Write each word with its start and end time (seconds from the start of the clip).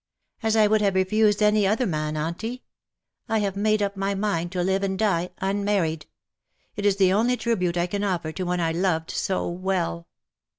''"As 0.41 0.55
I 0.55 0.65
would 0.65 0.81
have 0.81 0.95
refused 0.95 1.43
any 1.43 1.67
other 1.67 1.85
man, 1.85 2.17
Auntie. 2.17 2.47
LOVES 2.49 2.49
YOU 2.49 2.57
AS 2.57 2.57
OF 2.57 3.33
OLD." 3.33 3.37
99 3.37 3.37
I 3.37 3.45
have 3.45 3.55
made 3.71 3.81
up 3.83 3.97
my 3.97 4.15
mind 4.15 4.51
to 4.51 4.63
live 4.63 4.81
and 4.81 4.97
die 4.97 5.29
unmarried. 5.37 6.05
It 6.75 6.87
is 6.87 6.95
the 6.95 7.13
only 7.13 7.37
tribute 7.37 7.77
I 7.77 7.85
can 7.85 8.03
offer 8.03 8.31
to 8.31 8.43
one 8.43 8.59
I 8.59 8.71
loved 8.71 9.11
so 9.11 9.47
well. 9.47 10.07